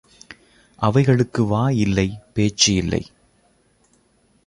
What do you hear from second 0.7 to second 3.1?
அவைகளுக்கு வாய் இல்லை பேச்சு இல்லை.